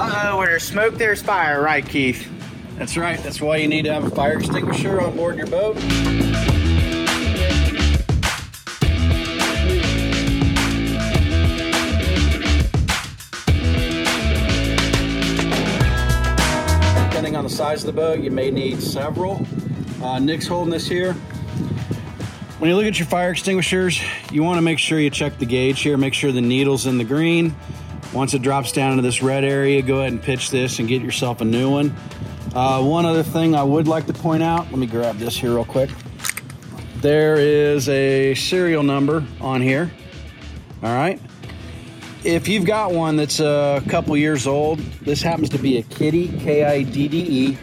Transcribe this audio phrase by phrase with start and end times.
[0.00, 2.30] Uh oh, where there's smoke, there's fire, right, Keith?
[2.76, 3.18] That's right.
[3.18, 5.74] That's why you need to have a fire extinguisher on board your boat.
[17.10, 19.44] Depending on the size of the boat, you may need several.
[20.00, 21.14] Uh, Nick's holding this here.
[22.60, 25.46] When you look at your fire extinguishers, you want to make sure you check the
[25.46, 27.56] gauge here, make sure the needle's in the green.
[28.12, 31.02] Once it drops down into this red area, go ahead and pitch this and get
[31.02, 31.94] yourself a new one.
[32.54, 35.54] Uh, one other thing I would like to point out, let me grab this here
[35.54, 35.90] real quick.
[36.96, 39.92] There is a serial number on here.
[40.82, 41.20] All right.
[42.24, 46.40] If you've got one that's a couple years old, this happens to be a Kidde,
[46.40, 47.58] K I D D E.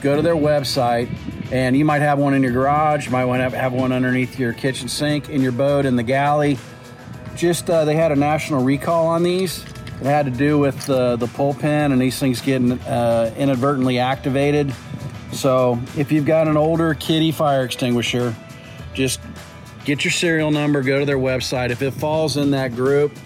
[0.00, 1.12] Go to their website,
[1.50, 3.06] and you might have one in your garage.
[3.06, 5.96] You might want to have, have one underneath your kitchen sink, in your boat, in
[5.96, 6.56] the galley.
[7.40, 9.64] Just uh, they had a national recall on these.
[9.98, 13.98] It had to do with uh, the pull pin and these things getting uh, inadvertently
[13.98, 14.74] activated.
[15.32, 18.36] So if you've got an older Kidde fire extinguisher,
[18.92, 19.20] just
[19.86, 21.70] get your serial number, go to their website.
[21.70, 23.16] If it falls in that group,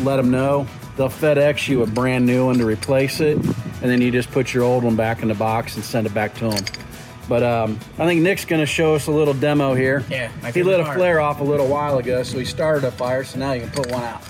[0.00, 0.66] let them know.
[0.98, 4.52] They'll FedEx you a brand new one to replace it, and then you just put
[4.52, 6.81] your old one back in the box and send it back to them.
[7.28, 10.04] But um, I think Nick's going to show us a little demo here.
[10.10, 10.96] Yeah, he lit a part.
[10.96, 13.24] flare off a little while ago, so he started a fire.
[13.24, 14.22] So now you can put one out.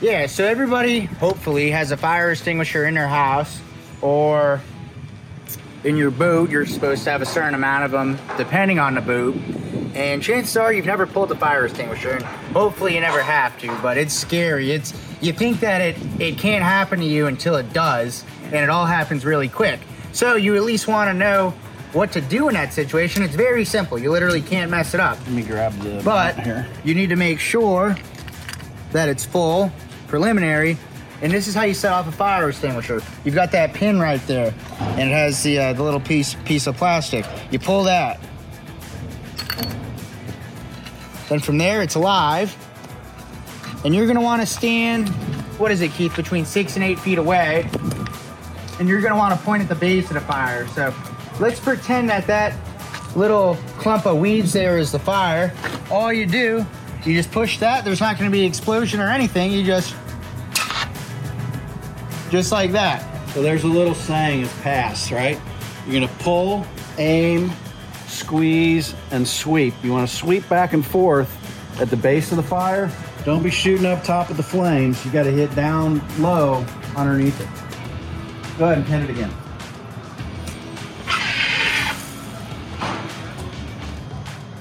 [0.00, 3.60] Yeah, so everybody hopefully has a fire extinguisher in their house
[4.00, 4.60] or
[5.84, 6.50] in your boat.
[6.50, 9.36] You're supposed to have a certain amount of them depending on the boat.
[9.94, 12.22] And chances are you've never pulled a fire extinguisher, and
[12.54, 13.76] hopefully you never have to.
[13.82, 14.70] But it's scary.
[14.70, 18.70] It's you think that it it can't happen to you until it does, and it
[18.70, 19.80] all happens really quick.
[20.12, 21.54] So you at least want to know
[21.92, 23.22] what to do in that situation.
[23.22, 23.98] It's very simple.
[23.98, 25.18] You literally can't mess it up.
[25.20, 26.66] Let me grab the But here.
[26.84, 27.96] you need to make sure
[28.92, 29.72] that it's full,
[30.08, 30.76] preliminary,
[31.22, 33.02] and this is how you set off a fire extinguisher.
[33.24, 36.66] You've got that pin right there, and it has the uh, the little piece piece
[36.66, 37.26] of plastic.
[37.50, 38.18] You pull that.
[41.28, 42.56] Then from there, it's live,
[43.84, 45.08] and you're gonna want to stand.
[45.58, 46.16] What is it, Keith?
[46.16, 47.68] Between six and eight feet away,
[48.78, 50.66] and you're gonna want to point at the base of the fire.
[50.68, 50.92] So
[51.40, 52.54] let's pretend that that
[53.16, 55.52] little clump of weeds there is the fire.
[55.90, 56.64] All you do,
[57.04, 57.84] you just push that.
[57.84, 59.50] There's not going to be explosion or anything.
[59.50, 59.96] You just,
[62.30, 63.04] just like that.
[63.30, 65.40] So there's a little saying is pass, right?
[65.86, 66.66] You're gonna pull,
[66.98, 67.50] aim,
[68.06, 69.72] squeeze, and sweep.
[69.82, 71.30] You want to sweep back and forth
[71.80, 72.90] at the base of the fire.
[73.24, 75.04] Don't be shooting up top of the flames.
[75.04, 76.64] You got to hit down low
[76.96, 78.58] underneath it.
[78.58, 79.30] Go ahead and pin it again.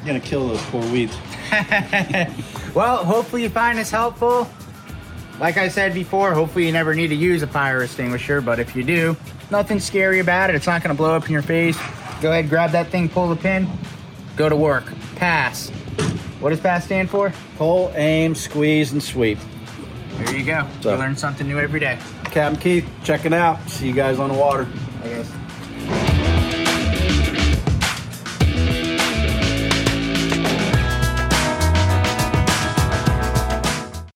[0.10, 1.16] Gonna kill those poor weeds.
[2.76, 4.48] Well, hopefully you find this helpful.
[5.40, 8.76] Like I said before, hopefully you never need to use a fire extinguisher, but if
[8.76, 9.18] you do,
[9.50, 10.56] nothing scary about it.
[10.56, 11.78] It's not going to blow up in your face.
[12.22, 13.68] Go ahead, grab that thing, pull the pin,
[14.36, 14.86] go to work.
[15.16, 15.70] Pass.
[16.40, 17.34] What does pass stand for?
[17.58, 19.40] Pull, aim, squeeze, and sweep.
[20.20, 20.68] There you go.
[20.82, 21.98] So- you learn something new every day.
[22.26, 23.68] Captain Keith, checking out.
[23.68, 24.68] See you guys on the water.
[25.04, 25.32] I guess.